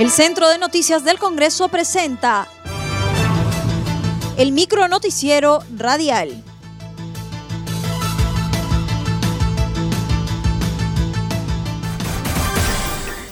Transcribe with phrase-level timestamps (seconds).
[0.00, 2.48] El Centro de Noticias del Congreso presenta
[4.38, 6.42] el micro noticiero radial.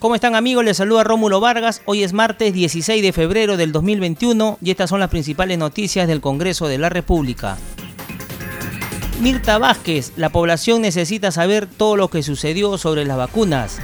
[0.00, 0.64] ¿Cómo están amigos?
[0.64, 1.82] Les saluda Rómulo Vargas.
[1.84, 6.22] Hoy es martes 16 de febrero del 2021 y estas son las principales noticias del
[6.22, 7.58] Congreso de la República.
[9.20, 13.80] Mirta Vázquez, la población necesita saber todo lo que sucedió sobre las vacunas.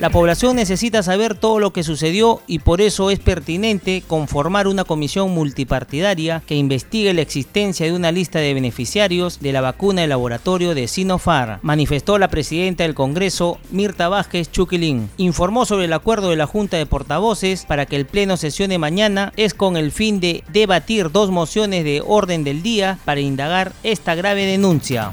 [0.00, 4.84] La población necesita saber todo lo que sucedió y por eso es pertinente conformar una
[4.84, 10.08] comisión multipartidaria que investigue la existencia de una lista de beneficiarios de la vacuna del
[10.08, 15.10] laboratorio de Sinopharm, manifestó la presidenta del Congreso, Mirta Vázquez Chuquilín.
[15.18, 19.34] Informó sobre el acuerdo de la Junta de Portavoces para que el Pleno sesione mañana
[19.36, 24.14] es con el fin de debatir dos mociones de orden del día para indagar esta
[24.14, 25.10] grave denuncia.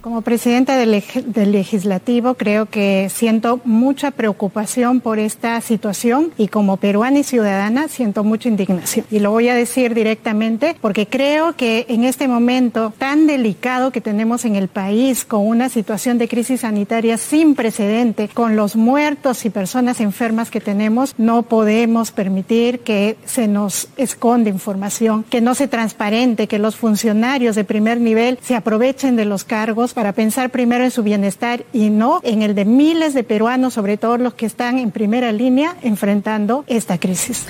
[0.00, 1.02] Como presidenta del,
[1.34, 8.22] legislativo creo que siento mucha preocupación por esta situación y como peruana y ciudadana siento
[8.22, 9.06] mucha indignación.
[9.10, 14.00] Y lo voy a decir directamente porque creo que en este momento tan delicado que
[14.00, 19.44] tenemos en el país, con una situación de crisis sanitaria sin precedente, con los muertos
[19.44, 25.56] y personas enfermas que tenemos, no podemos permitir que se nos esconda información, que no
[25.56, 30.50] se transparente, que los funcionarios de primer nivel se aprovechen de los cargos para pensar
[30.50, 34.34] primero en su bienestar y no en el de miles de peruanos, sobre todo los
[34.34, 37.46] que están en primera línea enfrentando esta crisis.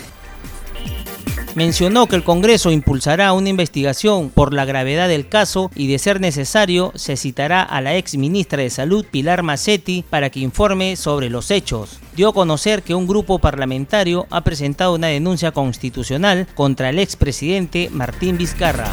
[1.58, 6.20] Mencionó que el Congreso impulsará una investigación por la gravedad del caso y de ser
[6.20, 11.30] necesario se citará a la ex ministra de Salud Pilar Macetti para que informe sobre
[11.30, 11.98] los hechos.
[12.14, 17.88] Dio a conocer que un grupo parlamentario ha presentado una denuncia constitucional contra el expresidente
[17.90, 18.92] Martín Vizcarra.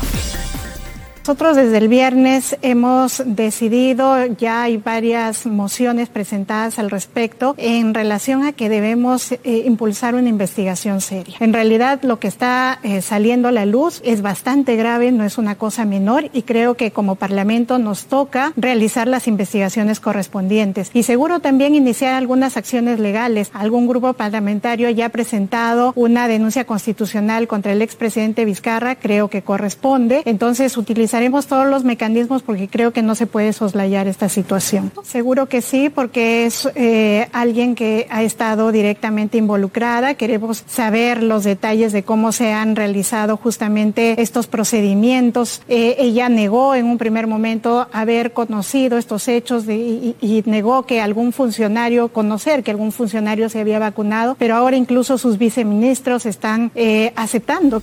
[1.26, 8.44] Nosotros desde el viernes hemos decidido, ya hay varias mociones presentadas al respecto en relación
[8.44, 11.38] a que debemos eh, impulsar una investigación seria.
[11.40, 15.40] En realidad lo que está eh, saliendo a la luz es bastante grave, no es
[15.40, 21.02] una cosa menor y creo que como Parlamento nos toca realizar las investigaciones correspondientes y
[21.02, 23.50] seguro también iniciar algunas acciones legales.
[23.54, 29.42] Algún grupo parlamentario ya ha presentado una denuncia constitucional contra el expresidente Vizcarra, creo que
[29.42, 30.22] corresponde.
[30.26, 34.92] Entonces utilizar Haremos todos los mecanismos porque creo que no se puede soslayar esta situación.
[35.04, 40.16] Seguro que sí, porque es eh, alguien que ha estado directamente involucrada.
[40.16, 45.62] Queremos saber los detalles de cómo se han realizado justamente estos procedimientos.
[45.70, 50.16] Eh, ella negó en un primer momento haber conocido estos hechos y,
[50.46, 55.38] negó que algún funcionario, conocer que algún funcionario se había vacunado, pero ahora incluso sus
[55.38, 57.82] viceministros están eh, aceptando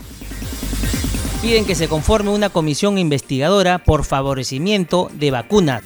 [1.42, 5.82] piden que se conforme una comisión investigadora por favorecimiento de vacunas.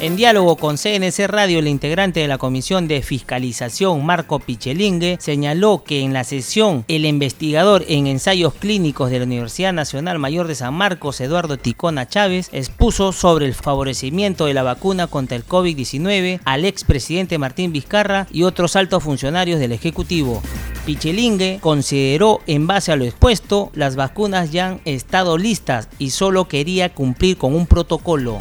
[0.00, 5.82] En diálogo con CNC Radio, el integrante de la Comisión de Fiscalización, Marco Pichelingue, señaló
[5.82, 10.56] que en la sesión el investigador en ensayos clínicos de la Universidad Nacional Mayor de
[10.56, 16.40] San Marcos, Eduardo Ticona Chávez, expuso sobre el favorecimiento de la vacuna contra el COVID-19
[16.44, 20.42] al expresidente Martín Vizcarra y otros altos funcionarios del Ejecutivo.
[20.84, 26.48] Pichelingue consideró, en base a lo expuesto, las vacunas ya han estado listas y solo
[26.48, 28.38] quería cumplir con un protocolo.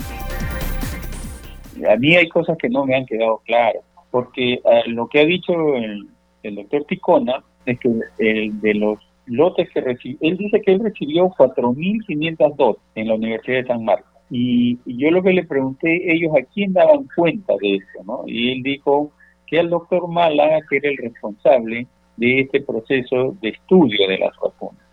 [1.88, 5.26] A mí hay cosas que no me han quedado claras, porque eh, lo que ha
[5.26, 8.98] dicho el, doctor Ticona es que el de los
[9.28, 13.86] lotes que recibió, él dice que él recibió 4.500 dosis en la Universidad de San
[13.86, 14.12] Marcos.
[14.32, 18.24] Y, yo lo que le pregunté, ellos a quién daban cuenta de eso, ¿no?
[18.26, 19.12] Y él dijo
[19.46, 21.86] que el doctor Málaga, que era el responsable
[22.22, 24.86] de este proceso de estudio de las vacunas,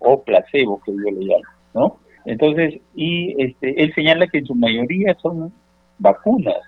[0.00, 1.96] o placebo que yo le llamo, ¿no?
[2.26, 5.50] Entonces, y este, él señala que en su mayoría son
[5.98, 6.60] vacunas,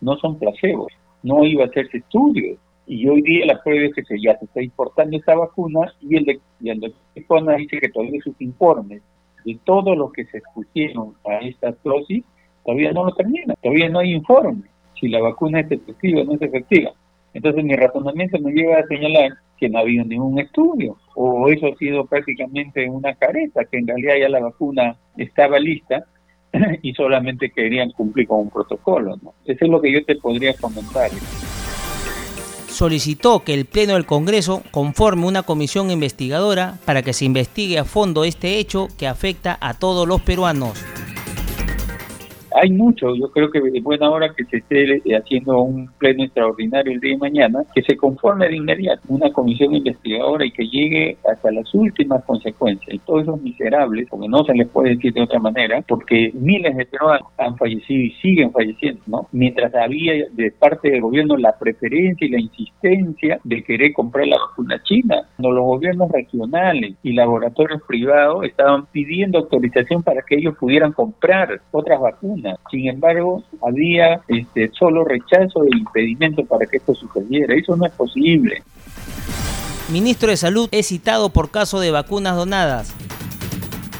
[0.00, 0.92] no son placebos,
[1.24, 2.56] no iba a hacerse estudios.
[2.86, 6.16] Y hoy día la prueba es que se, ya se está importando esta vacuna y
[6.16, 9.02] el, de, y el dice que todavía sus informes
[9.44, 12.24] de todo lo que se expusieron a esta dosis
[12.64, 14.62] todavía no lo termina, todavía no hay informe
[14.98, 16.92] si la vacuna es efectiva o no es efectiva.
[17.34, 21.66] Entonces mi razonamiento me lleva a señalar que no ha habido ningún estudio, o eso
[21.66, 26.04] ha sido prácticamente una careta, que en realidad ya la vacuna estaba lista
[26.82, 29.16] y solamente querían cumplir con un protocolo.
[29.22, 29.34] ¿no?
[29.44, 31.10] Eso es lo que yo te podría comentar.
[32.68, 37.84] Solicitó que el Pleno del Congreso conforme una comisión investigadora para que se investigue a
[37.84, 40.84] fondo este hecho que afecta a todos los peruanos
[42.60, 46.92] hay mucho, yo creo que es buena hora que se esté haciendo un pleno extraordinario
[46.92, 51.16] el día de mañana, que se conforme de inmediato una comisión investigadora y que llegue
[51.30, 52.94] hasta las últimas consecuencias.
[52.94, 56.76] Y todos esos miserables, porque no se les puede decir de otra manera, porque miles
[56.76, 59.28] de peruanos han fallecido y siguen falleciendo, ¿no?
[59.32, 64.38] Mientras había de parte del gobierno la preferencia y la insistencia de querer comprar la
[64.38, 70.56] vacuna china, no los gobiernos regionales y laboratorios privados estaban pidiendo autorización para que ellos
[70.58, 72.47] pudieran comprar otras vacunas.
[72.70, 77.54] Sin embargo, había este, solo rechazo e impedimento para que esto sucediera.
[77.54, 78.62] Eso no es posible.
[79.90, 82.94] Ministro de Salud es citado por caso de vacunas donadas.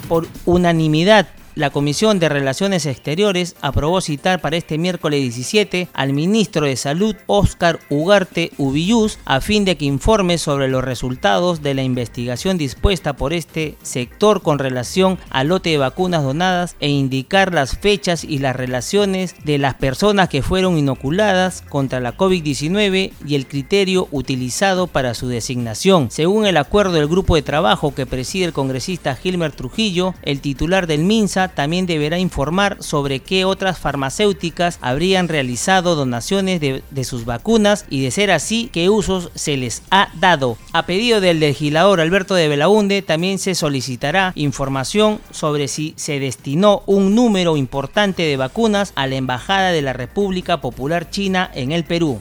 [0.09, 1.29] Por unanimidad,
[1.59, 7.17] la Comisión de Relaciones Exteriores aprobó citar para este miércoles 17 al ministro de Salud
[7.27, 13.17] Óscar Ugarte Ubillus a fin de que informe sobre los resultados de la investigación dispuesta
[13.17, 18.39] por este sector con relación al lote de vacunas donadas e indicar las fechas y
[18.39, 24.87] las relaciones de las personas que fueron inoculadas contra la COVID-19 y el criterio utilizado
[24.87, 26.13] para su designación.
[26.13, 30.87] Según el acuerdo del grupo de trabajo que preside el congresista Gilmer Trujillo, el titular
[30.87, 37.87] del MINSA también deberá informar sobre qué otras farmacéuticas habrían realizado donaciones de, sus vacunas
[37.89, 40.59] y de ser así, qué usos se les ha dado.
[40.73, 46.83] A pedido del legislador Alberto de Belaunde, también se solicitará información sobre si se destinó
[46.87, 51.85] un número importante de vacunas a la Embajada de la República Popular China en el
[51.85, 52.21] Perú.